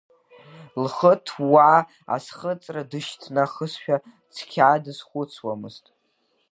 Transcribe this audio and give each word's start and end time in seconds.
Лхы 0.83 1.11
ҭууа, 1.25 1.75
аӡхыҵра 2.13 2.81
дышьҭнахызшәа, 2.89 3.97
цқьа 4.33 4.83
дызхәыцуамызт. 4.83 5.85